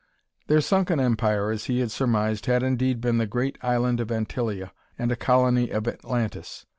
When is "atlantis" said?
5.87-6.65